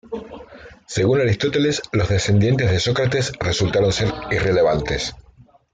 [0.87, 5.13] Según Aristóteles, los descendientes de Sócrates resultaron ser irrelevantes.